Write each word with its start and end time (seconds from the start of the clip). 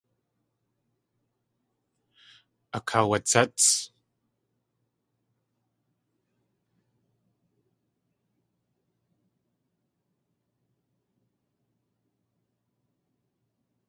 Akaawatséts. 2.77 3.65